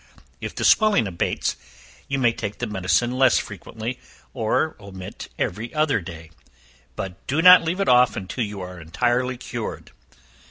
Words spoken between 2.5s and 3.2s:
the medicine